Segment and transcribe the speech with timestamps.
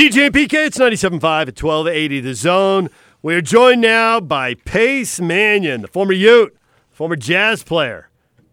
[0.00, 2.88] DJ and PK, it's 97.5 at 1280 The Zone.
[3.20, 6.56] We are joined now by Pace Mannion, the former Ute,
[6.90, 8.08] former jazz player,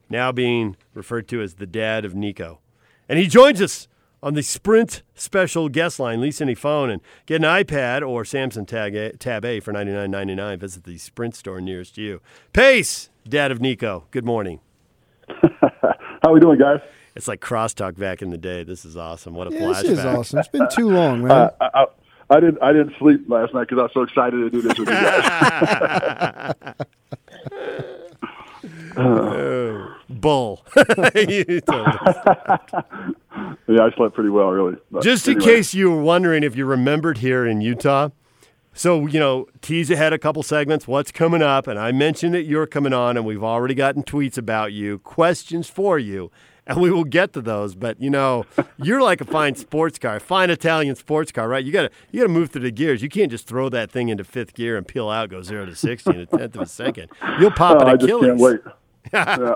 [0.09, 2.59] now being referred to as the dad of Nico.
[3.07, 3.87] And he joins us
[4.21, 6.19] on the Sprint special guest line.
[6.19, 10.59] Lease any phone and get an iPad or Samsung Tab A, Tab A for $99.99.
[10.59, 12.19] Visit the Sprint store nearest you.
[12.51, 14.59] Pace, dad of Nico, good morning.
[15.29, 15.93] How
[16.23, 16.81] are we doing, guys?
[17.17, 18.63] It's like crosstalk back in the day.
[18.63, 19.33] This is awesome.
[19.33, 19.81] What a Yeah, flashback.
[19.81, 20.39] this is awesome.
[20.39, 21.31] It's been too long, man.
[21.31, 21.85] Uh, I, I,
[22.29, 22.61] I didn't.
[22.61, 24.93] I didn't sleep last night because I was so excited to do this with you
[24.95, 26.53] guys.
[30.09, 30.65] Bull.
[31.15, 32.15] You told us.
[33.67, 34.77] yeah, I slept pretty well, really.
[34.91, 38.09] But Just in case you were wondering if you remembered here in Utah.
[38.73, 41.65] So, you know, tease ahead a couple segments, what's coming up.
[41.65, 45.67] And I mentioned that you're coming on, and we've already gotten tweets about you, questions
[45.67, 46.29] for you,
[46.67, 47.73] and we will get to those.
[47.75, 48.45] But, you know,
[48.77, 51.63] you're like a fine sports car, fine Italian sports car, right?
[51.65, 53.01] You got to you got to move through the gears.
[53.01, 55.75] You can't just throw that thing into fifth gear and peel out, go zero to
[55.75, 57.09] 60 in a tenth of a second.
[57.39, 58.25] You'll pop Oh, an Achilles.
[58.27, 58.59] can't wait.
[59.13, 59.55] yeah.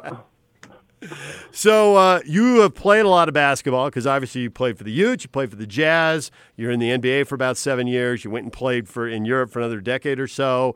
[1.51, 4.91] So uh, you have played a lot of basketball because obviously you played for the
[4.91, 6.29] Utes, you played for the Jazz.
[6.55, 8.23] You're in the NBA for about seven years.
[8.23, 10.75] You went and played for in Europe for another decade or so,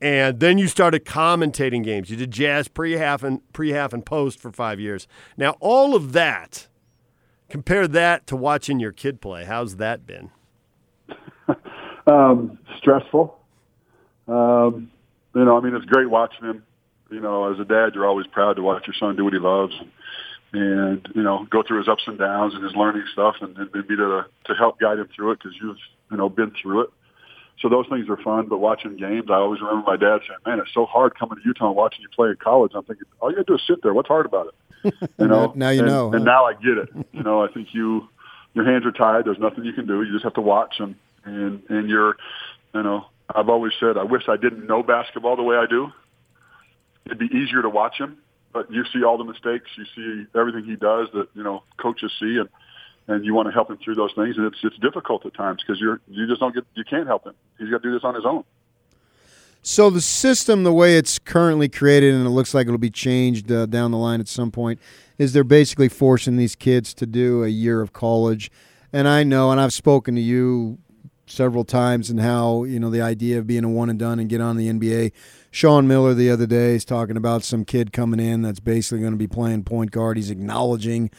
[0.00, 2.10] and then you started commentating games.
[2.10, 5.06] You did Jazz pre-half and pre-half and post for five years.
[5.36, 6.68] Now all of that,
[7.48, 9.44] compare that to watching your kid play.
[9.44, 10.30] How's that been?
[12.08, 13.38] Um, stressful.
[14.26, 14.90] Um,
[15.34, 16.62] you know, I mean, it's great watching him.
[17.10, 19.38] You know, as a dad, you're always proud to watch your son do what he
[19.38, 19.74] loves,
[20.52, 23.72] and you know, go through his ups and downs and his learning stuff, and, and
[23.72, 25.76] be to to help guide him through it because you've
[26.10, 26.90] you know been through it.
[27.60, 28.46] So those things are fun.
[28.46, 31.42] But watching games, I always remember my dad saying, "Man, it's so hard coming to
[31.44, 33.62] Utah and watching you play in college." I'm thinking, all you got to do is
[33.66, 33.92] sit there.
[33.92, 34.54] What's hard about it?
[35.18, 35.52] You know.
[35.56, 36.88] Now you and, know, And now I get it.
[37.12, 38.08] You know, I think you
[38.54, 39.24] your hands are tied.
[39.24, 40.02] There's nothing you can do.
[40.02, 42.16] You just have to watch and and and you're,
[42.74, 45.88] you know, I've always said I wish I didn't know basketball the way I do.
[47.06, 48.18] It'd be easier to watch him,
[48.52, 52.12] but you see all the mistakes, you see everything he does that you know coaches
[52.20, 52.48] see, and
[53.08, 55.62] and you want to help him through those things, and it's it's difficult at times
[55.66, 57.34] because you're you just don't get you can't help him.
[57.58, 58.44] He's got to do this on his own.
[59.62, 63.50] So the system, the way it's currently created, and it looks like it'll be changed
[63.50, 64.78] uh, down the line at some point,
[65.18, 68.50] is they're basically forcing these kids to do a year of college.
[68.92, 70.78] And I know, and I've spoken to you
[71.26, 74.28] several times, and how you know the idea of being a one and done and
[74.28, 75.12] get on the NBA.
[75.50, 79.12] Sean Miller the other day is talking about some kid coming in that's basically going
[79.12, 80.18] to be playing point guard.
[80.18, 81.10] He's acknowledging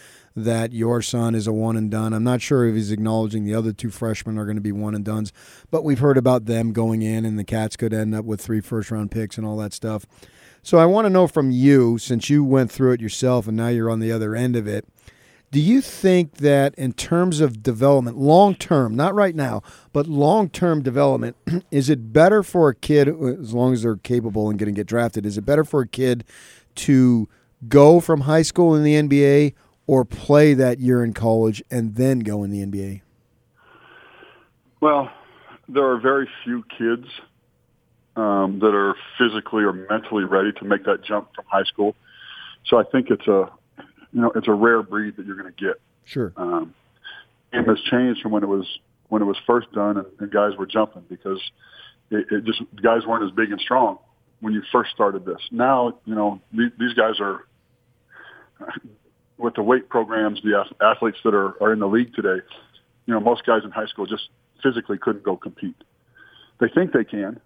[0.44, 2.14] that your son is a one and done.
[2.14, 4.96] I'm not sure if he's acknowledging the other two freshmen are going to be one
[4.96, 5.32] and duns,
[5.72, 8.62] but we've heard about them going in and the Cats could end up with three
[8.62, 10.06] first round picks and all that stuff.
[10.62, 13.70] So I want to know from you, since you went through it yourself and now
[13.70, 14.86] you're on the other end of it,
[15.52, 19.64] do you think that in terms of development, long term, not right now,
[19.94, 21.36] but long term development,
[21.72, 24.80] is it better for a kid, uh, as long as they're capable and going to
[24.80, 26.24] get drafted, is it better for a kid
[26.76, 27.28] to
[27.68, 29.54] go from high school in the NBA
[29.90, 33.02] or play that year in college and then go in the NBA?
[34.80, 35.10] Well,
[35.68, 37.08] there are very few kids
[38.16, 41.96] um, that are physically or mentally ready to make that jump from high school.
[42.68, 43.50] So I think it's a,
[44.14, 45.82] you know, it's a rare breed that you're going to get.
[46.06, 46.34] Sure.
[46.38, 46.76] Um,
[47.52, 48.68] game has changed from when it was
[49.08, 51.42] when it was first done, and, and guys were jumping because
[52.12, 53.98] it, it just guys weren't as big and strong
[54.40, 55.42] when you first started this.
[55.50, 57.48] Now, you know, these, these guys are
[59.40, 62.44] with the weight programs, the athletes that are, are in the league today.
[63.06, 64.30] You know, most guys in high school just
[64.62, 65.78] physically couldn't go compete.
[66.60, 67.40] They think they can.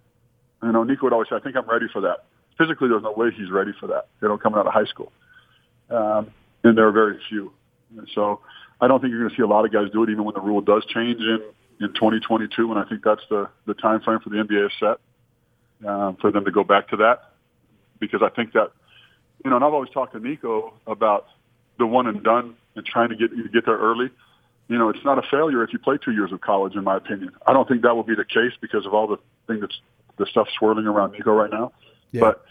[0.62, 2.24] You know, Nico would always say, "I think I'm ready for that."
[2.58, 4.08] Physically, there's no way he's ready for that.
[4.20, 5.12] You know, coming out of high school,
[5.88, 6.30] um,
[6.64, 7.52] and there are very few.
[7.96, 8.40] And so,
[8.80, 10.34] I don't think you're going to see a lot of guys do it, even when
[10.34, 11.40] the rule does change in
[11.80, 12.70] in 2022.
[12.70, 16.44] And I think that's the the time frame for the NBA set um, for them
[16.44, 17.30] to go back to that,
[18.00, 18.72] because I think that
[19.44, 21.26] you know, and I've always talked to Nico about
[21.78, 24.10] the one and done and trying to get get there early.
[24.68, 26.96] You know, it's not a failure if you play two years of college, in my
[26.96, 27.32] opinion.
[27.46, 29.78] I don't think that will be the case because of all the thing that's
[30.16, 31.72] the stuff swirling around Nico right now.
[32.12, 32.20] Yeah.
[32.20, 32.44] But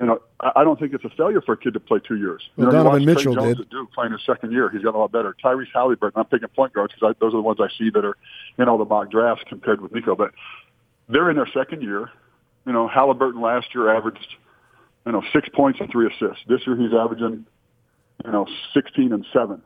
[0.00, 2.16] you know, I I don't think it's a failure for a kid to play two
[2.16, 2.42] years.
[2.56, 3.68] You know, Donovan Mitchell Jones did.
[3.70, 4.70] Duke playing his second year.
[4.70, 5.36] He's got a lot better.
[5.44, 6.18] Tyrese Halliburton.
[6.18, 8.16] I'm picking point guards because those are the ones I see that are
[8.58, 10.16] in all the mock drafts compared with Nico.
[10.16, 10.32] But
[11.08, 12.10] they're in their second year.
[12.66, 14.36] You know, Halliburton last year averaged,
[15.04, 16.44] you know, six points and three assists.
[16.48, 17.44] This year he's averaging,
[18.24, 19.62] you know, 16 and seven.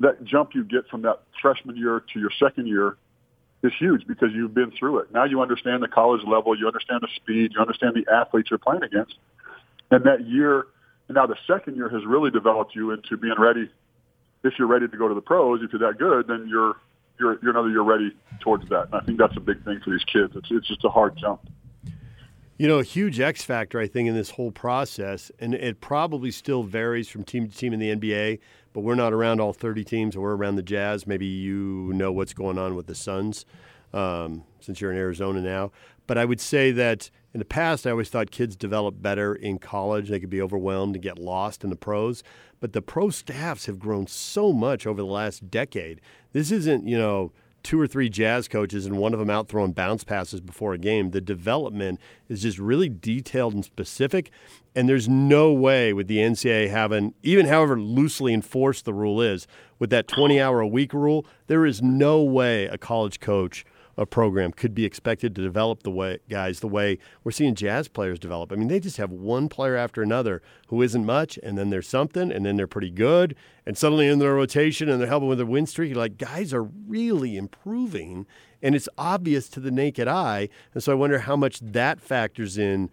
[0.00, 2.96] That jump you get from that freshman year to your second year
[3.62, 5.12] is huge because you've been through it.
[5.12, 8.58] Now you understand the college level, you understand the speed, you understand the athletes you're
[8.58, 9.14] playing against.
[9.90, 10.66] And that year,
[11.08, 13.70] and now the second year has really developed you into being ready.
[14.42, 16.76] If you're ready to go to the pros, if you're that good, then you're
[17.20, 18.10] you're you know you're ready
[18.40, 18.86] towards that.
[18.86, 20.32] And I think that's a big thing for these kids.
[20.34, 21.46] It's it's just a hard jump.
[22.58, 26.30] You know, a huge X factor, I think, in this whole process, and it probably
[26.30, 28.38] still varies from team to team in the NBA,
[28.72, 31.06] but we're not around all 30 teams, we're around the Jazz.
[31.06, 33.46] Maybe you know what's going on with the Suns
[33.92, 35.72] um, since you're in Arizona now.
[36.06, 39.58] But I would say that in the past, I always thought kids develop better in
[39.58, 40.08] college.
[40.08, 42.22] They could be overwhelmed and get lost in the pros.
[42.60, 46.00] But the pro staffs have grown so much over the last decade.
[46.32, 47.32] This isn't, you know,
[47.62, 50.78] two or three jazz coaches and one of them out throwing bounce passes before a
[50.78, 51.10] game.
[51.10, 54.30] The development is just really detailed and specific.
[54.74, 59.46] And there's no way with the NCAA having, even however loosely enforced the rule is,
[59.78, 63.64] with that 20 hour a week rule, there is no way a college coach
[63.96, 67.88] a program could be expected to develop the way guys the way we're seeing jazz
[67.88, 68.52] players develop.
[68.52, 71.88] I mean, they just have one player after another who isn't much, and then there's
[71.88, 73.34] something, and then they're pretty good,
[73.66, 75.94] and suddenly in their rotation and they're helping with their win streak.
[75.94, 78.26] Like guys are really improving,
[78.62, 80.48] and it's obvious to the naked eye.
[80.74, 82.90] And so I wonder how much that factors in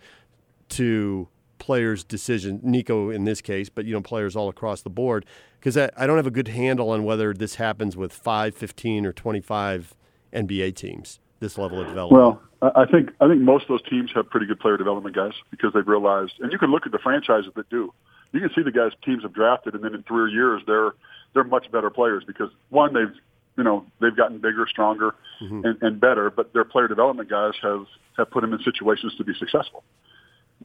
[0.69, 1.27] to
[1.59, 2.59] players' decision.
[2.63, 5.25] Nico in this case, but you know players all across the board
[5.59, 9.05] because I, I don't have a good handle on whether this happens with 5, 15,
[9.05, 9.95] or 25
[10.33, 12.21] NBA teams this level of development?
[12.21, 15.31] Well, I think I think most of those teams have pretty good player development guys
[15.49, 17.93] because they've realized, and you can look at the franchises that do.
[18.31, 20.91] You can see the guys teams have drafted, and then in three years they're
[21.33, 23.15] they're much better players because one they've
[23.57, 25.65] you know they've gotten bigger, stronger, mm-hmm.
[25.65, 27.85] and, and better, but their player development guys have
[28.17, 29.83] have put them in situations to be successful.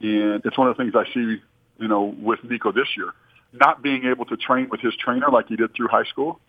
[0.00, 1.40] And it's one of the things I see,
[1.78, 3.12] you know, with Nico this year,
[3.52, 6.40] not being able to train with his trainer like he did through high school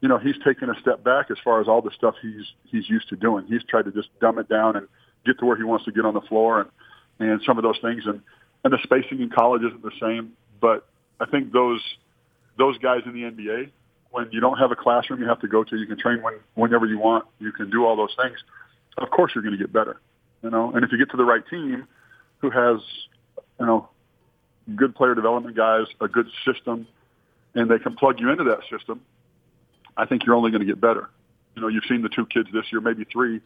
[0.00, 2.88] you know, he's taken a step back as far as all the stuff he's he's
[2.88, 3.46] used to doing.
[3.46, 4.88] He's tried to just dumb it down and
[5.26, 6.70] get to where he wants to get on the floor and
[7.18, 8.20] and some of those things and
[8.64, 10.32] and the spacing in college isn't the same.
[10.60, 10.86] But
[11.20, 11.82] I think those
[12.58, 13.70] those guys in the NBA,
[14.10, 16.34] when you don't have a classroom you have to go to, you can train when
[16.54, 18.38] whenever you want, you can do all those things.
[18.98, 20.00] Of course, you're going to get better,
[20.42, 20.72] you know.
[20.72, 21.86] And if you get to the right team,
[22.38, 22.80] who has
[23.58, 23.88] you know
[24.76, 26.86] good player development guys, a good system,
[27.54, 29.02] and they can plug you into that system
[29.96, 31.08] I think you're only going to get better.
[31.54, 33.40] You know, you've seen the two kids this year, maybe three.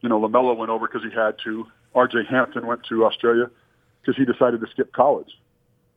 [0.00, 1.66] You know, LaMelo went over because he had to.
[1.94, 2.24] R.J.
[2.28, 3.50] Hampton went to Australia
[4.00, 5.28] because he decided to skip college.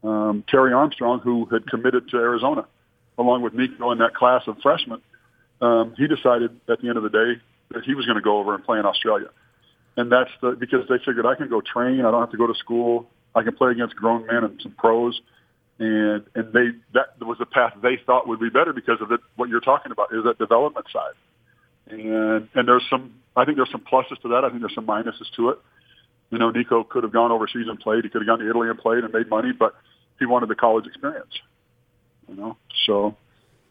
[0.03, 2.65] Um, Terry Armstrong, who had committed to Arizona,
[3.17, 5.01] along with Nico in that class of freshmen,
[5.61, 7.41] um, he decided at the end of the day
[7.71, 9.29] that he was going to go over and play in Australia.
[9.97, 12.01] And that's the, because they figured I can go train.
[12.01, 13.09] I don't have to go to school.
[13.33, 15.19] I can play against grown men and some pros
[15.79, 19.19] and and they that was the path they thought would be better because of it,
[19.35, 21.13] what you're talking about is that development side.
[21.87, 24.43] And and there's some I think there's some pluses to that.
[24.45, 25.59] I think there's some minuses to it.
[26.31, 28.03] You know, Nico could have gone overseas and played.
[28.03, 29.75] He could have gone to Italy and played and made money, but
[30.17, 31.31] he wanted the college experience.
[32.27, 33.15] You know, so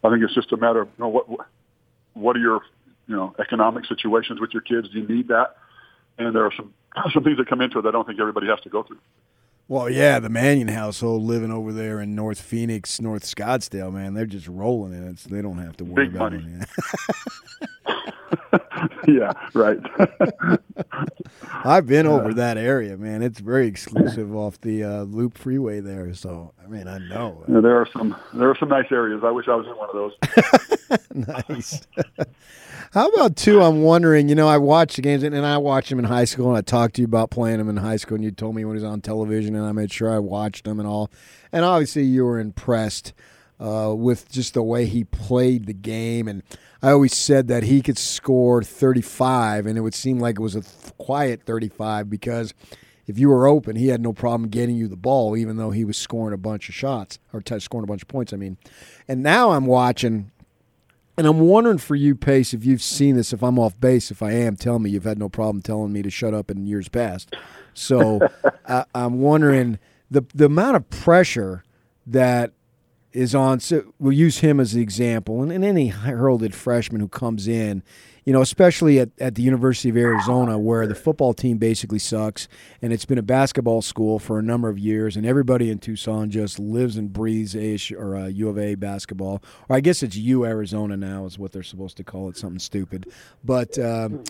[0.05, 1.27] I think it's just a matter of you know what
[2.13, 2.61] what are your
[3.07, 4.89] you know economic situations with your kids?
[4.93, 5.57] Do you need that?
[6.19, 6.75] And there are some
[7.15, 9.01] some things that come into it that I don't think everybody has to go through.
[9.67, 14.27] Well, yeah, the Mannion household living over there in North Phoenix, North Scottsdale, man, they're
[14.27, 15.19] just rolling in it.
[15.19, 16.61] So they don't have to worry Big about money.
[19.09, 19.79] yeah, right.
[21.65, 23.23] I've been over that area, man.
[23.23, 26.13] It's very exclusive off the uh, Loop Freeway there.
[26.15, 27.45] So, I mean, I know.
[27.49, 29.23] Yeah, there are some there are some nice areas.
[29.25, 31.49] I wish I was in one of those.
[31.49, 31.81] nice.
[32.95, 33.61] How about two?
[33.61, 34.29] I'm wondering.
[34.29, 36.61] You know, I watched the games, and I watched him in high school, and I
[36.61, 38.83] talked to you about playing him in high school, and you told me when he
[38.83, 41.11] was on television, and I made sure I watched him and all.
[41.51, 43.13] And obviously, you were impressed
[43.59, 46.45] uh, with just the way he played the game, and
[46.83, 50.55] I always said that he could score 35, and it would seem like it was
[50.55, 52.55] a th- quiet 35 because
[53.09, 55.85] if you were open, he had no problem getting you the ball, even though he
[55.85, 58.33] was scoring a bunch of shots or t- scoring a bunch of points.
[58.33, 58.57] I mean,
[59.09, 60.31] and now I'm watching
[61.17, 63.33] and I'm wondering for you, Pace, if you've seen this.
[63.33, 64.91] If I'm off base, if I am, tell me.
[64.91, 67.35] You've had no problem telling me to shut up in years past.
[67.73, 68.21] So
[68.69, 69.79] I, I'm wondering
[70.11, 71.65] the the amount of pressure
[72.07, 72.53] that
[73.13, 73.61] is on.
[73.61, 77.83] So we'll use him as the example, and, and any heralded freshman who comes in
[78.25, 82.49] you know, especially at, at the University of Arizona, where the football team basically sucks,
[82.81, 86.31] and it's been a basketball school for a number of years, and everybody in Tucson
[86.31, 90.45] just lives and breathes a or U of A basketball, or I guess it's U
[90.45, 93.07] Arizona now is what they're supposed to call it, something stupid.
[93.45, 94.25] But um,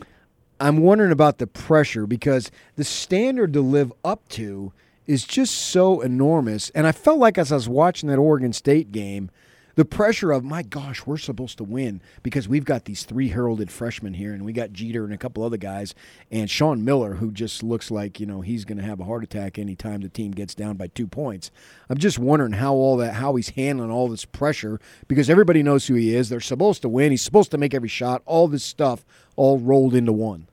[0.59, 4.73] I'm wondering about the pressure because the standard to live up to
[5.07, 8.91] is just so enormous, and I felt like as I was watching that Oregon State
[8.91, 9.31] game
[9.75, 13.71] the pressure of my gosh, we're supposed to win because we've got these three heralded
[13.71, 15.95] freshmen here, and we got Jeter and a couple other guys,
[16.31, 19.25] and Sean Miller, who just looks like you know he's going to have a heart
[19.25, 21.51] attack anytime the team gets down by two points.
[21.89, 25.87] I'm just wondering how all that, how he's handling all this pressure because everybody knows
[25.87, 26.29] who he is.
[26.29, 27.11] They're supposed to win.
[27.11, 28.23] He's supposed to make every shot.
[28.27, 29.05] All this stuff
[29.37, 30.47] all rolled into one.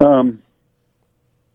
[0.00, 0.42] Um,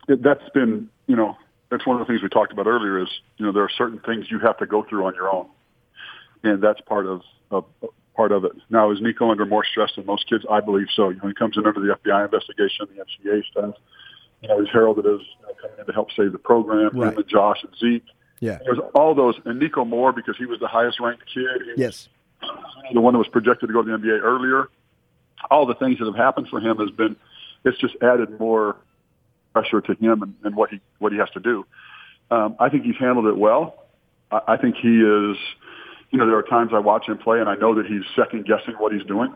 [0.07, 1.37] that's been you know
[1.69, 3.99] that's one of the things we talked about earlier is you know there are certain
[3.99, 5.47] things you have to go through on your own
[6.43, 7.65] and that's part of, of
[8.15, 8.51] part of it.
[8.69, 10.45] Now, is Nico under more stress than most kids?
[10.49, 11.09] I believe so.
[11.09, 13.75] You know, he comes in under the FBI investigation, the NCAA stuff.
[14.41, 16.97] You know, he's heralded as you know, coming in to help save the program.
[16.97, 17.13] Right.
[17.13, 18.05] Him and Josh and Zeke.
[18.39, 18.57] Yeah.
[18.63, 21.45] There's all those, and Nico more because he was the highest ranked kid.
[21.75, 22.09] He yes.
[22.91, 24.69] the one that was projected to go to the NBA earlier.
[25.49, 27.15] All the things that have happened for him has been,
[27.65, 28.77] it's just added more
[29.53, 31.65] pressure to him and, and what he what he has to do.
[32.31, 33.85] Um, I think he's handled it well.
[34.31, 35.37] I, I think he is
[36.11, 38.45] you know, there are times I watch him play and I know that he's second
[38.45, 39.33] guessing what he's doing.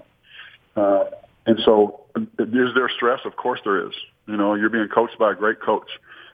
[0.76, 1.06] Uh,
[1.46, 3.22] and so is there stress?
[3.26, 3.94] Of course there is.
[4.28, 5.90] You know, you're being coached by a great coach.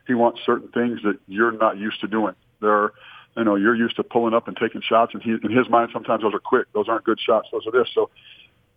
[0.08, 2.34] He wants certain things that you're not used to doing.
[2.60, 2.94] There are,
[3.38, 5.92] you know, you're used to pulling up and taking shots and he, in his mind,
[5.94, 6.68] sometimes those are quick.
[6.74, 7.50] Those aren't good shots.
[7.52, 7.90] Those are this.
[7.94, 8.10] So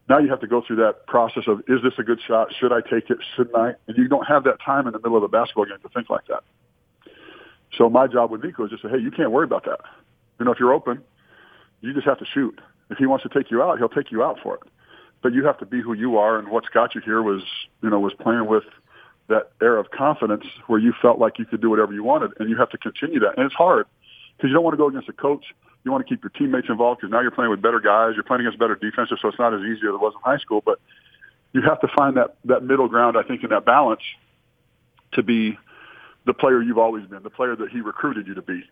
[0.09, 2.49] now you have to go through that process of, is this a good shot?
[2.61, 3.19] Should I take it?
[3.37, 3.73] Shouldn't I?
[3.89, 6.11] And you don't have that time in the middle of a basketball game to think
[6.11, 6.45] like that.
[7.79, 9.81] So my job with Nico is just say, hey, you can't worry about that.
[10.39, 11.03] You know, if you're open,
[11.85, 12.59] you just have to shoot.
[12.91, 14.63] If he wants to take you out, he'll take you out for it.
[15.23, 17.43] But you have to be who you are, and what's got you here was,
[17.83, 18.65] you know, was playing with
[19.29, 22.51] that air of confidence where you felt like you could do whatever you wanted, and
[22.51, 23.37] you have to continue that.
[23.37, 23.87] And it's hard
[24.37, 25.45] because you don't want to go against a coach.
[25.83, 28.13] You want to keep your teammates involved because now you're playing with better guys.
[28.15, 30.39] You're playing against better defenses, so it's not as easy as it was in high
[30.39, 30.63] school.
[30.65, 30.79] But
[31.53, 34.03] you have to find that that middle ground, I think, in that balance
[35.13, 35.59] to be
[36.27, 38.63] the player you've always been, the player that he recruited you to be.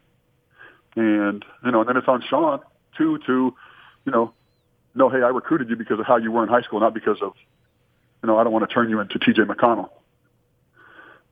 [0.97, 2.61] And you know, and then it's on Sean
[2.97, 3.55] Two, to,
[4.05, 4.33] you know,
[4.95, 7.19] no, hey, I recruited you because of how you were in high school, not because
[7.23, 7.33] of,
[8.23, 9.43] you know, I don't want to turn you into T.J.
[9.43, 9.91] McConnell.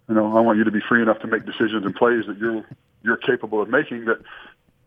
[0.08, 2.38] You know, I want you to be free enough to make decisions and plays that
[2.38, 2.64] you're
[3.02, 4.06] you're capable of making.
[4.06, 4.18] That,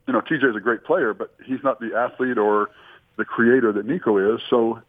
[0.08, 0.48] you know, T.J.
[0.48, 2.72] is a great player, but he's not the athlete or
[3.18, 4.42] the creator that Nico is.
[4.50, 4.82] So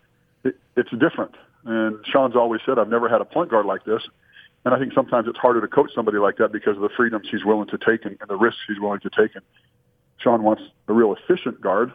[0.42, 1.36] it, it's different.
[1.64, 4.02] And Sean's always said, I've never had a point guard like this.
[4.64, 7.28] And I think sometimes it's harder to coach somebody like that because of the freedoms
[7.30, 9.34] he's willing to take and, and the risks he's willing to take.
[9.34, 9.44] And
[10.18, 11.92] Sean wants a real efficient guard.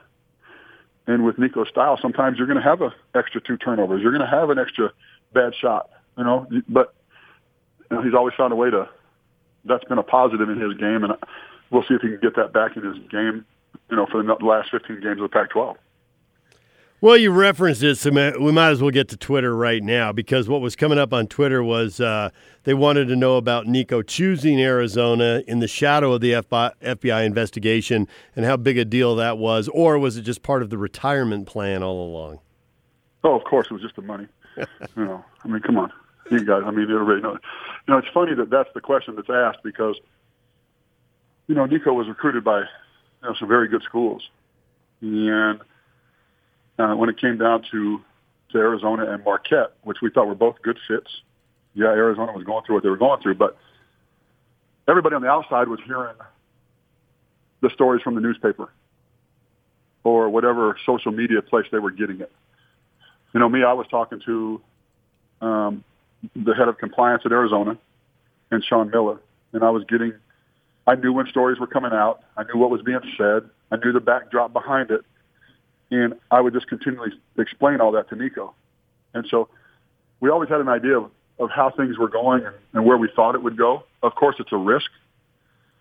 [1.08, 4.02] And with Nico's style, sometimes you're going to have an extra two turnovers.
[4.02, 4.92] You're going to have an extra
[5.34, 6.48] bad shot, you know.
[6.68, 6.94] But
[7.90, 8.88] you know, he's always found a way to.
[9.66, 11.14] That's been a positive in his game, and
[11.70, 13.46] we'll see if he can get that back in his game,
[13.90, 15.76] you know, for the last 15 games of the Pac-12.
[17.02, 20.50] Well, you referenced it, so we might as well get to Twitter right now because
[20.50, 22.30] what was coming up on Twitter was uh,
[22.66, 28.06] they wanted to know about Nico choosing Arizona in the shadow of the FBI investigation
[28.36, 31.48] and how big a deal that was, or was it just part of the retirement
[31.48, 32.40] plan all along?
[33.24, 34.28] Oh, of course, it was just the money.
[34.58, 34.66] you
[34.98, 35.94] know, I mean, come on,
[36.30, 36.64] you guys.
[36.66, 37.38] I mean, everybody knows.
[37.88, 39.98] You know, it's funny that that's the question that's asked because
[41.48, 42.66] you know Nico was recruited by you
[43.24, 44.30] know some very good schools,
[45.00, 45.62] and
[46.80, 48.02] uh, when it came down to,
[48.52, 51.10] to Arizona and Marquette, which we thought were both good fits.
[51.76, 53.58] Yeah, Arizona was going through what they were going through, but
[54.88, 56.16] everybody on the outside was hearing
[57.62, 58.70] the stories from the newspaper
[60.04, 62.32] or whatever social media place they were getting it.
[63.34, 64.62] You know, me, I was talking to
[65.42, 65.84] um,
[66.36, 67.78] the head of compliance at Arizona
[68.52, 69.20] and Sean Miller,
[69.54, 70.14] and I was getting,
[70.88, 72.24] I knew when stories were coming out.
[72.38, 73.48] I knew what was being said.
[73.72, 75.02] I knew the backdrop behind it.
[75.92, 78.54] And I would just continually explain all that to Nico.
[79.14, 79.50] And so
[80.20, 83.10] we always had an idea of, of how things were going and, and where we
[83.16, 83.84] thought it would go.
[84.04, 84.90] Of course, it's a risk.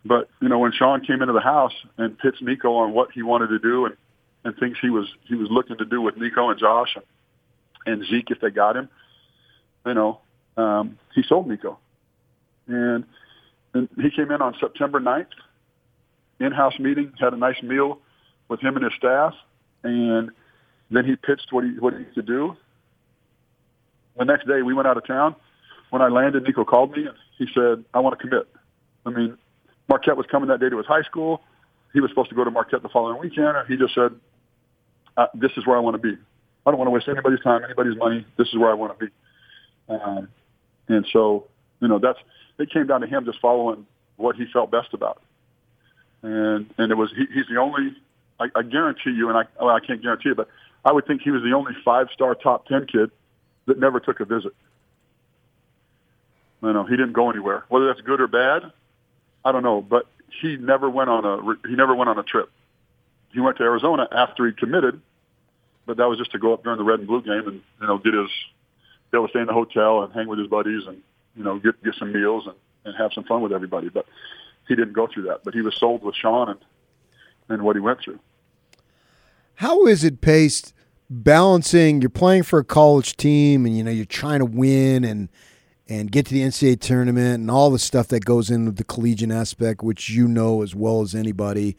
[0.04, 3.22] But, you know, when Sean came into the house and pitched Nico on what he
[3.22, 3.96] wanted to do and,
[4.44, 7.04] and things he was he was looking to do with Nico and Josh and,
[7.84, 8.88] and Zeke if they got him,
[9.84, 10.20] you know,
[10.56, 11.78] um, he sold Nico.
[12.66, 13.04] And,
[13.74, 15.26] and he came in on September 9th,
[16.40, 17.98] in-house meeting, had a nice meal
[18.48, 19.34] with him and his staff,
[19.82, 20.30] and
[20.90, 22.56] then he pitched what he what he could do.
[24.18, 25.36] The next day, we went out of town.
[25.90, 28.48] When I landed, Nico called me and he said, "I want to commit."
[29.06, 29.38] I mean,
[29.88, 31.42] Marquette was coming that day to his high school.
[31.92, 33.56] He was supposed to go to Marquette the following weekend.
[33.56, 34.14] And he just said,
[35.16, 36.18] uh, "This is where I want to be.
[36.66, 38.26] I don't want to waste anybody's time, anybody's money.
[38.36, 39.12] This is where I want to be."
[39.88, 40.28] Um,
[40.88, 41.46] and so,
[41.80, 42.18] you know, that's
[42.58, 45.22] it came down to him just following what he felt best about.
[46.22, 47.96] And and it was he, he's the only
[48.40, 50.48] I, I guarantee you, and I well, I can't guarantee it, but
[50.84, 53.10] I would think he was the only five-star top ten kid
[53.66, 54.52] that never took a visit.
[56.62, 57.64] You know, he didn't go anywhere.
[57.68, 58.72] Whether that's good or bad,
[59.44, 59.80] I don't know.
[59.80, 60.06] But
[60.40, 62.50] he never went on a he never went on a trip.
[63.32, 65.00] he went to Arizona after he committed,
[65.86, 67.86] but that was just to go up during the red and blue game and you
[67.86, 68.30] know get his
[69.10, 71.00] be able to stay in the hotel and hang with his buddies and
[71.36, 73.88] you know get get some meals and, and have some fun with everybody.
[73.88, 74.06] But
[74.66, 75.44] he didn't go through that.
[75.44, 76.58] But he was sold with Sean and
[77.48, 78.18] and what he went through.
[79.56, 80.72] How is it paced
[81.10, 85.28] balancing you're playing for a college team and you know you're trying to win and
[85.88, 89.30] and get to the NCAA tournament and all the stuff that goes into the collegiate
[89.30, 91.76] aspect which you know as well as anybody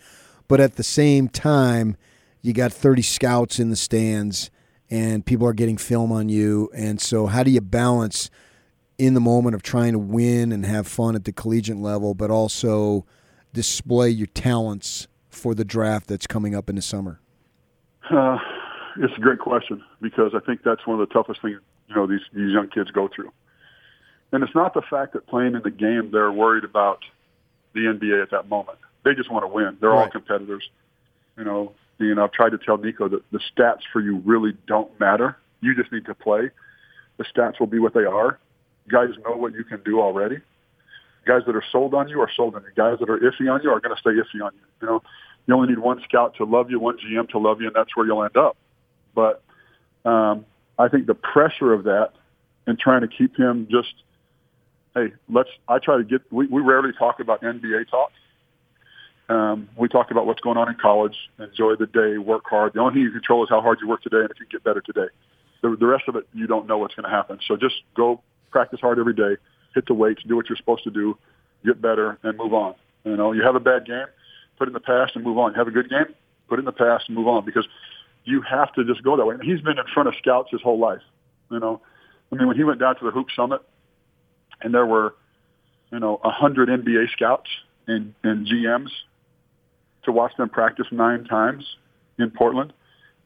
[0.48, 1.96] but at the same time
[2.42, 4.50] you got 30 scouts in the stands
[4.90, 8.32] and people are getting film on you and so how do you balance
[8.98, 12.32] in the moment of trying to win and have fun at the collegiate level but
[12.32, 13.06] also
[13.54, 15.08] display your talents
[15.40, 17.20] for the draft that's coming up in the summer
[18.12, 18.38] uh,
[18.98, 22.08] it's a great question because I think that's one of the toughest things you know
[22.08, 23.32] these these young kids go through.
[24.32, 27.00] And it's not the fact that playing in the game they're worried about
[27.74, 28.78] the NBA at that moment.
[29.04, 29.78] They just want to win.
[29.80, 30.04] They're right.
[30.04, 30.68] all competitors.
[31.38, 34.54] You know, you know, I've tried to tell Nico that the stats for you really
[34.68, 35.38] don't matter.
[35.62, 36.50] You just need to play.
[37.18, 38.40] The stats will be what they are.
[38.90, 40.38] Guys know what you can do already.
[41.26, 42.70] Guys that are sold on you are sold on you.
[42.76, 44.62] Guys that are iffy on you are going to stay iffy on you.
[44.82, 45.04] You know,
[45.50, 47.98] you only need one scout to love you, one GM to love you, and that's
[47.98, 48.56] where you'll end up.
[49.16, 49.42] But
[50.06, 50.46] um,
[50.78, 52.12] I think the pressure of that
[52.68, 53.96] and trying to keep him just,
[54.94, 55.50] hey, let's.
[55.68, 56.22] I try to get.
[56.32, 58.12] We, we rarely talk about NBA talk.
[59.28, 61.16] Um, we talk about what's going on in college.
[61.40, 62.74] Enjoy the day, work hard.
[62.74, 64.64] The only thing you control is how hard you work today, and if you get
[64.64, 65.08] better today.
[65.64, 67.40] The, the rest of it, you don't know what's going to happen.
[67.48, 69.38] So just go practice hard every day,
[69.74, 71.18] hit the weights, do what you're supposed to do,
[71.66, 72.76] get better, and move on.
[73.04, 74.06] You know, you have a bad game
[74.60, 75.56] put in the past and move on.
[75.56, 76.14] Have a good game,
[76.48, 77.68] put in the past and move on because
[78.26, 79.36] you have to just go that way.
[79.36, 81.02] And he's been in front of scouts his whole life.
[81.50, 81.82] You know,
[82.32, 83.62] I mean, when he went down to the Hoop Summit
[84.62, 85.16] and there were,
[85.92, 87.50] you know, a hundred NBA scouts
[87.88, 88.90] and, and GMs
[90.04, 91.66] to watch them practice nine times
[92.20, 92.74] in Portland,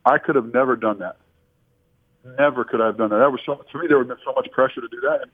[0.06, 1.18] I could have never done that.
[2.40, 3.18] Never could I have done that.
[3.18, 3.88] That was so to me.
[3.88, 5.24] There would have been so much pressure to do that.
[5.24, 5.32] And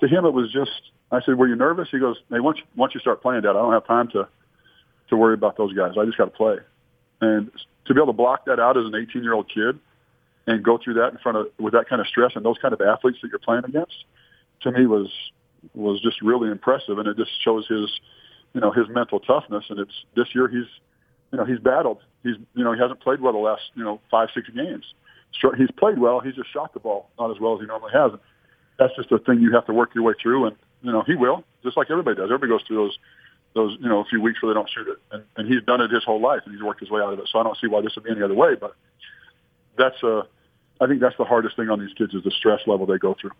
[0.00, 0.70] to him, it was just.
[1.12, 3.52] I said, "Were you nervous?" He goes, "Hey, once once you start playing, Dad, I
[3.54, 4.26] don't have time to
[5.08, 5.92] to worry about those guys.
[5.98, 6.56] I just got to play.
[7.20, 7.50] And
[7.86, 9.78] to be able to block that out as an 18 year old kid
[10.46, 12.74] and go through that in front of with that kind of stress and those kind
[12.74, 14.04] of athletes that you're playing against,
[14.62, 15.10] to me was
[15.74, 16.98] was just really impressive.
[16.98, 18.00] And it just shows his
[18.52, 19.64] you know his mental toughness.
[19.68, 20.68] And it's this year he's
[21.32, 21.98] you know he's battled.
[22.22, 24.84] He's you know he hasn't played well the last you know five six games.
[25.58, 26.20] He's played well.
[26.20, 28.12] He's just shot the ball not as well as he normally has.
[28.78, 30.46] That's just a thing you have to work your way through.
[30.46, 32.26] And you know he will, just like everybody does.
[32.26, 32.98] Everybody goes through those
[33.54, 35.80] those you know a few weeks where they don't shoot it, and, and he's done
[35.80, 37.28] it his whole life, and he's worked his way out of it.
[37.30, 38.54] So I don't see why this would be any other way.
[38.54, 38.74] But
[39.78, 40.22] that's uh,
[40.80, 43.16] I think that's the hardest thing on these kids is the stress level they go
[43.20, 43.32] through.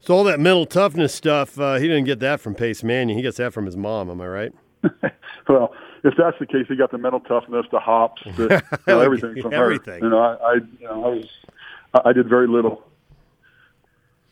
[0.00, 3.18] So all that mental toughness stuff, uh, he didn't get that from Pace Mannion.
[3.18, 4.08] He gets that from his mom.
[4.08, 4.52] Am I right?
[5.48, 9.00] well, if that's the case, he got the mental toughness, the hops, the, you know,
[9.00, 10.00] everything from everything.
[10.00, 10.06] her.
[10.06, 11.26] You know, I, I, you know, I was,
[12.06, 12.82] I did very little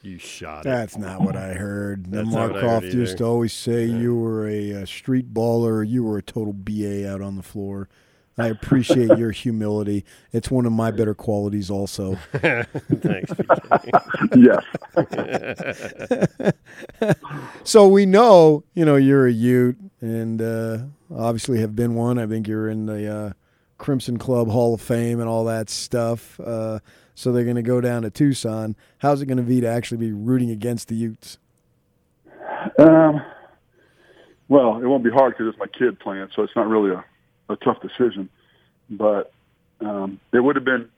[0.03, 0.69] you shot it.
[0.69, 2.11] That's not what I heard.
[2.11, 3.99] That's Mark Croft used to always say yeah.
[3.99, 5.87] you were a, a, street baller.
[5.87, 7.89] You were a total BA out on the floor.
[8.39, 10.05] I appreciate your humility.
[10.33, 12.15] It's one of my better qualities, also.
[12.33, 13.33] Thanks.
[14.37, 14.65] yes.
[17.65, 20.79] so we know, you know, you're a Ute, and uh,
[21.13, 22.19] obviously have been one.
[22.21, 23.33] I think you're in the uh,
[23.77, 26.39] Crimson Club Hall of Fame and all that stuff.
[26.39, 26.79] Uh,
[27.19, 28.77] so they're going to go down to Tucson.
[28.99, 31.37] How's it going to be to actually be rooting against the Utes?
[32.79, 33.21] Um,
[34.47, 37.05] well, it won't be hard because it's my kid playing, so it's not really a,
[37.53, 38.29] a tough decision.
[38.89, 39.33] But
[39.81, 40.89] um, it would have been.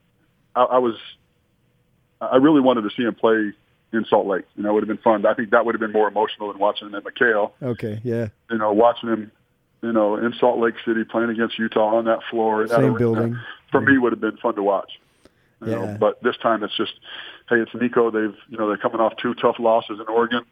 [0.54, 0.96] I, I was.
[2.20, 3.54] I really wanted to see him play
[3.94, 4.44] in Salt Lake.
[4.56, 5.24] You know, it would have been fun.
[5.24, 7.52] I think that would have been more emotional than watching him at McKale.
[7.62, 8.28] Okay, yeah.
[8.50, 9.32] You know, watching him,
[9.80, 12.68] you know, in Salt Lake City playing against Utah on that floor.
[12.68, 13.38] Same building.
[13.70, 15.00] For me, would have been fun to watch.
[15.60, 15.74] You yeah.
[15.76, 16.92] know, but this time it's just,
[17.48, 18.10] hey, it's Nico.
[18.10, 20.42] They've, you know, they're coming off two tough losses in Oregon.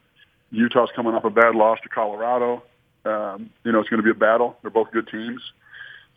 [0.51, 2.63] Utah's coming off a bad loss to Colorado.
[3.05, 4.57] Um, you know, it's going to be a battle.
[4.63, 5.41] They're both good teams.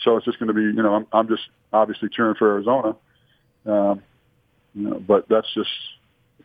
[0.03, 2.95] So it's just going to be, you know, I'm, I'm just obviously cheering for Arizona.
[3.65, 4.01] Um,
[4.73, 5.69] you know, but that's just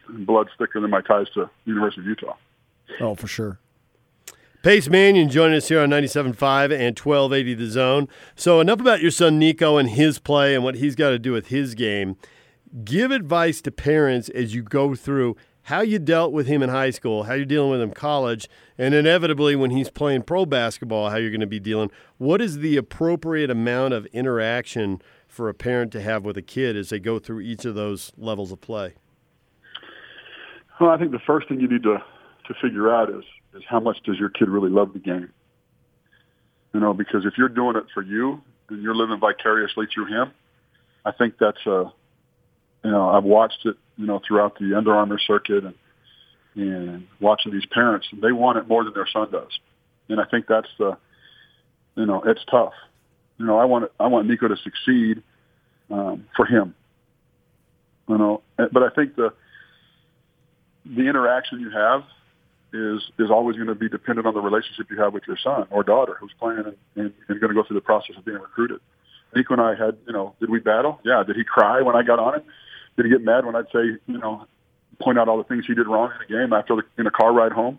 [0.09, 2.37] blood thicker than my ties to University of Utah.
[3.01, 3.59] Oh, for sure.
[4.63, 8.09] Pace Mannion joining us here on 97.5 and 1280 The Zone.
[8.35, 11.33] So, enough about your son Nico and his play and what he's got to do
[11.33, 12.17] with his game
[12.85, 16.91] give advice to parents as you go through how you dealt with him in high
[16.91, 21.17] school, how you're dealing with him college, and inevitably when he's playing pro basketball, how
[21.17, 21.91] you're going to be dealing.
[22.19, 26.77] What is the appropriate amount of interaction for a parent to have with a kid
[26.77, 28.95] as they go through each of those levels of play?
[30.81, 32.03] Well, I think the first thing you need to
[32.47, 35.33] to figure out is is how much does your kid really love the game?
[36.73, 40.33] You know, because if you're doing it for you and you're living vicariously through him.
[41.05, 41.91] I think that's uh,
[42.87, 45.75] you know I've watched it you know throughout the Under Armour circuit and
[46.55, 49.59] and watching these parents, they want it more than their son does,
[50.09, 50.97] and I think that's the
[51.97, 52.75] you know it's tough.
[53.39, 55.23] You know I want I want Nico to succeed
[55.91, 56.75] um, for him.
[58.09, 59.33] You know, but I think the
[60.85, 62.05] the interaction you have
[62.73, 65.67] is is always going to be dependent on the relationship you have with your son
[65.71, 68.39] or daughter who's playing and, and, and going to go through the process of being
[68.39, 68.79] recruited.
[69.35, 71.01] Nico and I had, you know, did we battle?
[71.05, 71.23] Yeah.
[71.27, 72.43] Did he cry when I got on him?
[72.97, 74.47] Did he get mad when I'd say, you know,
[75.01, 77.11] point out all the things he did wrong in the game after the, in a
[77.11, 77.79] car ride home?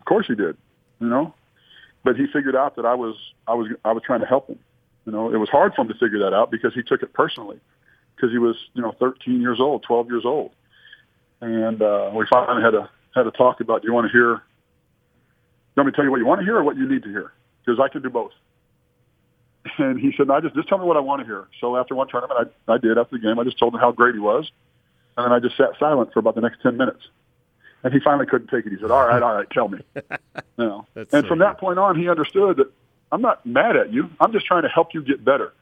[0.00, 0.56] Of course he did,
[1.00, 1.34] you know.
[2.04, 3.16] But he figured out that I was
[3.46, 4.58] I was I was trying to help him.
[5.04, 7.12] You know, it was hard for him to figure that out because he took it
[7.12, 7.60] personally
[8.14, 10.52] because he was, you know, 13 years old, 12 years old,
[11.40, 13.82] and uh, we finally had a had a talk about.
[13.82, 14.42] Do you want to hear?
[15.76, 17.32] Want me tell you what you want to hear or what you need to hear?
[17.64, 18.32] Because I can do both.
[19.78, 21.94] And he said, "No, just just tell me what I want to hear." So after
[21.94, 23.38] one tournament, I I did after the game.
[23.38, 24.50] I just told him how great he was,
[25.16, 27.08] and then I just sat silent for about the next ten minutes.
[27.84, 28.72] And he finally couldn't take it.
[28.72, 29.78] He said, "All right, all right, tell me."
[30.58, 30.86] You know.
[30.96, 32.72] and so from that point on, he understood that
[33.12, 34.08] I'm not mad at you.
[34.18, 35.52] I'm just trying to help you get better.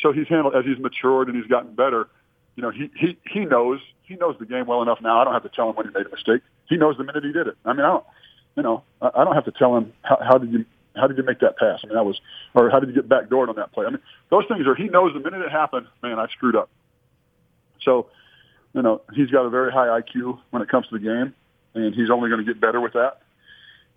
[0.00, 2.08] So he's handled as he's matured and he's gotten better.
[2.56, 5.20] You know, he he he knows he knows the game well enough now.
[5.20, 6.42] I don't have to tell him when he made a mistake.
[6.68, 7.56] He knows the minute he did it.
[7.64, 8.04] I mean, I don't,
[8.56, 10.64] you know, I I don't have to tell him how, how did you
[10.96, 11.80] how did you make that pass?
[11.82, 12.20] I mean, that was,
[12.54, 13.86] or how did you get backdoored on that play?
[13.86, 15.86] I mean, those things are he knows the minute it happened.
[16.02, 16.70] Man, I screwed up.
[17.82, 18.08] So,
[18.72, 21.34] you know, he's got a very high IQ when it comes to the game,
[21.74, 23.20] and he's only going to get better with that.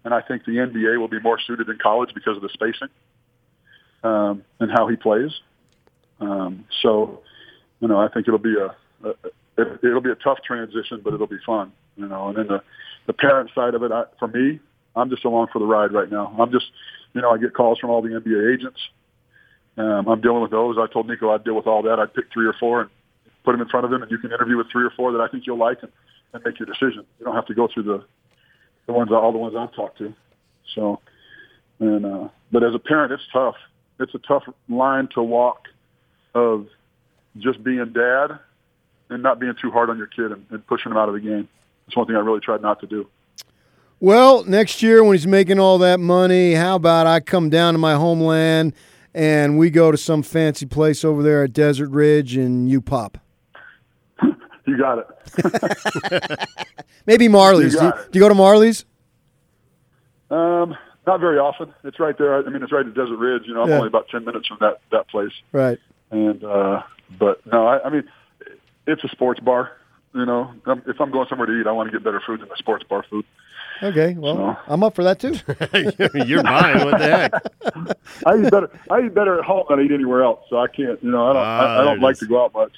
[0.03, 2.89] And I think the NBA will be more suited than college because of the spacing
[4.03, 5.31] um, and how he plays.
[6.19, 7.21] Um, so,
[7.79, 9.13] you know, I think it'll be a, a
[9.57, 11.71] it, it'll be a tough transition, but it'll be fun.
[11.95, 12.61] You know, and then the
[13.07, 14.59] the parent side of it, I, for me,
[14.97, 16.35] I'm just along for the ride right now.
[16.39, 16.65] I'm just,
[17.13, 18.79] you know, I get calls from all the NBA agents.
[19.77, 20.77] Um, I'm dealing with those.
[20.79, 21.99] I told Nico I'd deal with all that.
[21.99, 22.89] I'd pick three or four and
[23.43, 25.21] put them in front of him, and you can interview with three or four that
[25.21, 25.91] I think you'll like and,
[26.33, 27.05] and make your decision.
[27.19, 28.03] You don't have to go through the
[28.87, 30.13] the ones all the ones I've talked to.
[30.73, 30.99] So,
[31.79, 33.55] and uh, but as a parent, it's tough.
[33.99, 35.67] It's a tough line to walk
[36.33, 36.67] of
[37.37, 38.39] just being dad
[39.09, 41.21] and not being too hard on your kid and, and pushing him out of the
[41.21, 41.47] game.
[41.87, 43.07] It's one thing I really tried not to do.
[43.99, 47.77] Well, next year when he's making all that money, how about I come down to
[47.79, 48.73] my homeland
[49.13, 53.17] and we go to some fancy place over there at Desert Ridge and you pop?
[54.67, 56.49] You got it.
[57.07, 57.73] Maybe Marley's.
[57.73, 58.85] You Do you, do you go to Marley's?
[60.29, 60.75] Um,
[61.07, 61.73] not very often.
[61.85, 62.35] It's right there.
[62.45, 63.43] I mean, it's right at Desert Ridge.
[63.47, 63.75] You know, I'm Yeah.
[63.77, 65.31] only about ten minutes from that that place.
[65.53, 65.79] Right.
[66.11, 66.81] And uh,
[67.17, 68.03] but no, I, I mean,
[68.85, 69.71] it's a sports bar.
[70.13, 72.41] You know, Um, if I'm going somewhere to eat, I want to get better food
[72.41, 73.23] than the sports bar food.
[73.83, 74.15] Okay.
[74.15, 75.35] Well, So- I'm up for that too.
[76.25, 76.85] You're mine.
[76.85, 77.31] What the heck?
[78.25, 78.69] I eat better.
[78.89, 80.39] I eat better at home than I eat anywhere else.
[80.49, 81.01] So I can't.
[81.03, 81.43] You know, I don't.
[81.43, 82.19] Ah, I, I don't like is.
[82.19, 82.71] to go out much.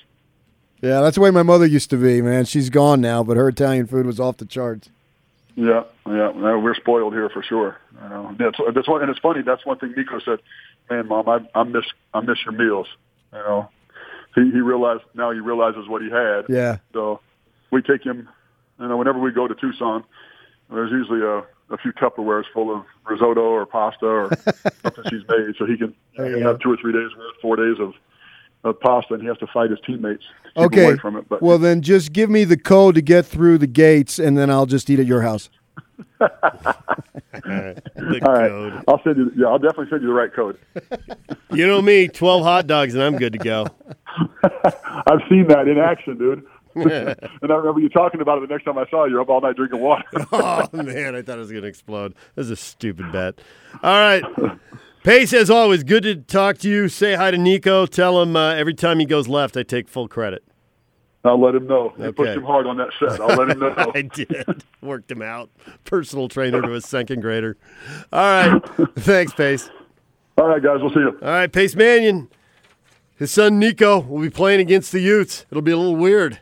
[0.82, 2.46] Yeah, that's the way my mother used to be, man.
[2.46, 4.90] She's gone now, but her Italian food was off the charts.
[5.56, 7.78] Yeah, yeah, no, we're spoiled here for sure.
[8.02, 9.42] You know, that's that's one, and it's funny.
[9.42, 10.40] That's one thing Nico said.
[10.90, 11.84] Man, mom, I, I miss
[12.14, 12.88] I miss your meals.
[13.34, 13.70] You know,
[14.36, 16.46] he he realized now he realizes what he had.
[16.48, 16.78] Yeah.
[16.94, 17.20] So
[17.72, 18.30] we take him.
[18.80, 20.06] You know, whenever we go to Tucson,
[20.72, 24.30] there's usually a a few Tupperwares full of risotto or pasta or
[24.82, 27.36] something she's made, so he can, he you can have two or three days, worth,
[27.42, 27.94] four days of
[28.64, 30.86] of pasta, and he has to fight his teammates to keep Okay.
[30.86, 31.30] away from it.
[31.30, 34.50] But Well, then just give me the code to get through the gates, and then
[34.50, 35.50] I'll just eat at your house.
[36.20, 36.30] The
[38.26, 38.84] all right, code.
[38.88, 39.32] I'll send you.
[39.38, 40.58] Yeah, I'll definitely send you the right code.
[41.52, 43.66] You know me, 12 hot dogs and I'm good to go.
[44.44, 46.46] I've seen that in action, dude.
[46.82, 49.12] And I remember you talking about it the next time I saw you.
[49.12, 50.04] You're up all night drinking water.
[50.32, 52.14] Oh, man, I thought it was going to explode.
[52.36, 53.40] This is a stupid bet.
[53.84, 54.24] All right.
[55.04, 56.88] Pace, as always, good to talk to you.
[56.90, 57.86] Say hi to Nico.
[57.86, 60.44] Tell him uh, every time he goes left, I take full credit.
[61.26, 61.94] I'll let him know.
[61.98, 63.20] You pushed him hard on that set.
[63.20, 63.92] I'll let him know.
[63.94, 64.64] I did.
[64.82, 65.50] Worked him out.
[65.84, 67.58] Personal trainer to a second grader.
[68.14, 68.62] All right.
[68.98, 69.70] Thanks, Pace.
[70.38, 70.80] all right, guys.
[70.82, 71.18] We'll see you.
[71.22, 72.30] All right, Pace Mannion.
[73.18, 75.46] His son Nico will be playing against the Utes.
[75.52, 76.40] It'll be a little weird.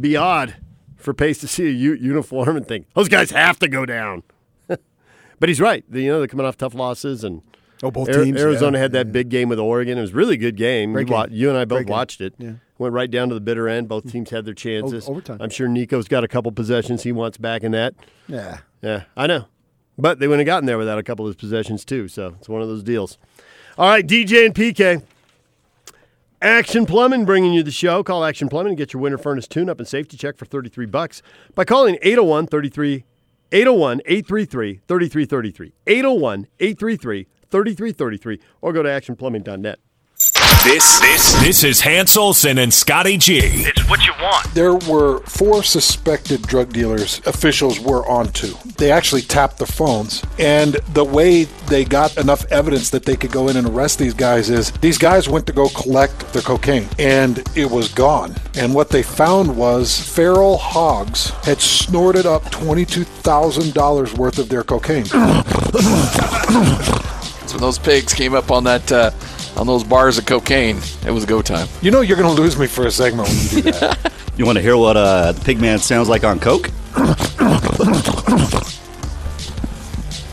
[0.00, 0.56] Be odd
[0.96, 4.22] for Pace to see a uniform and think those guys have to go down.
[4.68, 5.84] but he's right.
[5.88, 7.42] They- You know they're coming off tough losses, and
[7.82, 8.40] Oh, both teams.
[8.40, 8.82] Arizona yeah.
[8.82, 9.98] had that big game with Oregon.
[9.98, 10.92] It was a really good game.
[10.94, 11.36] Great You, wa- game.
[11.36, 11.92] you and I both Great game.
[11.92, 12.34] watched it.
[12.38, 12.52] Yeah.
[12.78, 13.88] Went right down to the bitter end.
[13.88, 14.12] Both mm.
[14.12, 15.06] teams had their chances.
[15.08, 15.38] overtime.
[15.40, 17.94] I'm sure Nico's got a couple possessions he wants back in that.
[18.26, 18.60] Yeah.
[18.80, 19.46] Yeah, I know.
[19.98, 22.08] But they wouldn't have gotten there without a couple of his possessions, too.
[22.08, 23.18] So it's one of those deals.
[23.76, 25.02] All right, DJ and PK.
[26.44, 28.04] Action Plumbing bringing you the show.
[28.04, 30.84] Call Action Plumbing and get your winter furnace tune up and safety check for 33
[30.84, 31.22] bucks
[31.54, 33.04] by calling 801 33
[33.50, 35.72] 801 833 3333.
[35.86, 38.40] 801 833 3333.
[38.60, 39.78] Or go to actionplumbing.net.
[40.64, 43.36] This this this is Hans Olsen and Scotty G.
[43.36, 44.46] It's what you want.
[44.54, 48.54] There were four suspected drug dealers officials were onto.
[48.78, 50.24] They actually tapped the phones.
[50.38, 54.14] And the way they got enough evidence that they could go in and arrest these
[54.14, 58.34] guys is these guys went to go collect the cocaine and it was gone.
[58.54, 65.04] And what they found was feral hogs had snorted up $22,000 worth of their cocaine.
[67.46, 69.10] So those pigs came up on that uh,
[69.56, 70.78] on those bars of cocaine.
[71.06, 71.68] It was go time.
[71.82, 74.12] You know you're going to lose me for a segment when you do that.
[74.36, 76.68] You want to hear what uh, the pigman sounds like on coke?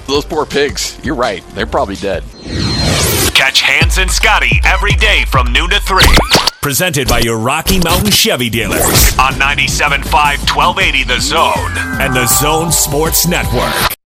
[0.08, 1.00] Those poor pigs.
[1.04, 1.44] You're right.
[1.50, 2.24] They're probably dead.
[3.36, 6.04] Catch Hans and Scotty every day from noon to 3.
[6.62, 8.82] Presented by your Rocky Mountain Chevy dealers
[9.20, 10.04] on 97.5
[10.56, 13.96] 1280 The Zone and The Zone Sports Network.